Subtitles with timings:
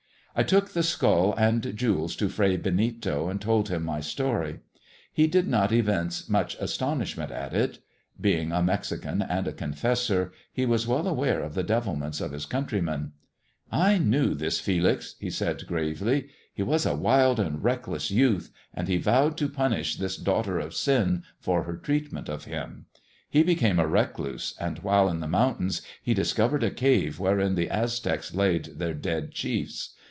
[0.33, 4.61] I took the skull and jewels to Fray Benito, and told him my story.
[5.11, 7.79] He did not evince much astonishment at it.
[8.19, 12.45] Being a Mexican and a confessor, he was well aware of the devilments of his
[12.45, 13.11] countrymen.
[13.73, 18.87] I knew this Felix," he said gravely:" he was a wild and reckless youth, and
[18.87, 22.85] he vowed to punish this daughter of sin for her treatment of him.
[23.29, 27.69] He became a recluse, and while in the mountains he discovered a cave wherein the
[27.69, 29.95] Aztecs laid their dead chiefs.